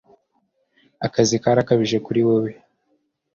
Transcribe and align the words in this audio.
akazi 1.05 1.35
karakabije 1.43 1.97
kuri 2.05 2.21
wewe 2.27 2.51